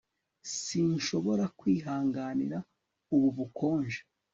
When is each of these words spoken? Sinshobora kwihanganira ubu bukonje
Sinshobora 0.63 1.45
kwihanganira 1.59 2.57
ubu 3.15 3.29
bukonje 3.37 3.99